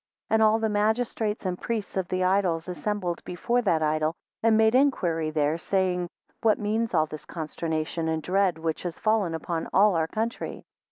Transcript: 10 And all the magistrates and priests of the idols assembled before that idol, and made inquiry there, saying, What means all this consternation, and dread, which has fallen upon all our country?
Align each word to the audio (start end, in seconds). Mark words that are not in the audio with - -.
10 0.29 0.33
And 0.37 0.41
all 0.41 0.57
the 0.57 0.67
magistrates 0.67 1.45
and 1.45 1.61
priests 1.61 1.95
of 1.95 2.07
the 2.07 2.23
idols 2.23 2.67
assembled 2.67 3.23
before 3.23 3.61
that 3.61 3.83
idol, 3.83 4.15
and 4.41 4.57
made 4.57 4.73
inquiry 4.73 5.29
there, 5.29 5.59
saying, 5.59 6.09
What 6.41 6.57
means 6.57 6.95
all 6.95 7.05
this 7.05 7.25
consternation, 7.27 8.07
and 8.07 8.23
dread, 8.23 8.57
which 8.57 8.81
has 8.81 8.97
fallen 8.97 9.35
upon 9.35 9.67
all 9.71 9.93
our 9.95 10.07
country? 10.07 10.63